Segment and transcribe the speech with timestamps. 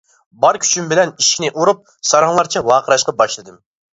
[0.43, 3.63] بار كۈچۈم بىلەن ئىشىكنى ئۇرۇپ، ساراڭلارچە ۋارقىراشقا باشلىدىم.